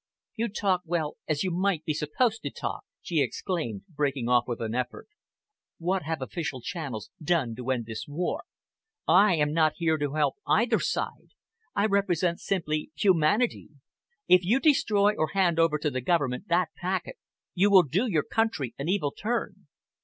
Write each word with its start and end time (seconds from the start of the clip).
"You 0.35 0.47
talk 0.49 0.81
well, 0.83 1.17
as 1.27 1.43
you 1.43 1.51
might 1.51 1.85
be 1.85 1.93
supposed 1.93 2.41
to 2.41 2.49
talk!" 2.49 2.85
she 3.03 3.21
exclaimed, 3.21 3.83
breaking 3.87 4.27
off 4.27 4.45
with 4.47 4.59
an 4.59 4.73
effort. 4.73 5.07
"What 5.77 6.01
have 6.05 6.23
official 6.23 6.59
channels 6.59 7.11
done 7.21 7.53
to 7.57 7.69
end 7.69 7.85
this 7.85 8.07
war? 8.07 8.45
I 9.07 9.35
am 9.35 9.53
not 9.53 9.73
here 9.75 9.99
to 9.99 10.13
help 10.15 10.37
either 10.47 10.79
side. 10.79 11.35
I 11.75 11.85
represent 11.85 12.39
simply 12.39 12.89
humanity. 12.95 13.69
If 14.27 14.43
you 14.43 14.59
destroy 14.59 15.13
or 15.15 15.27
hand 15.33 15.59
over 15.59 15.77
to 15.77 15.91
the 15.91 16.01
Government 16.01 16.47
that 16.47 16.69
packet, 16.75 17.17
you 17.53 17.69
will 17.69 17.83
do 17.83 18.07
your 18.07 18.23
country 18.23 18.73
an 18.79 18.89
evil 18.89 19.11
turn." 19.11 19.67